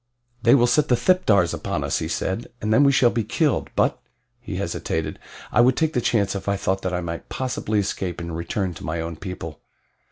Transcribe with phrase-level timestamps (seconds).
[0.41, 3.69] "They will set the thipdars upon us," he said, "and then we shall be killed;
[3.75, 4.01] but"
[4.41, 5.19] he hesitated
[5.51, 8.73] "I would take the chance if I thought that I might possibly escape and return
[8.73, 9.61] to my own people."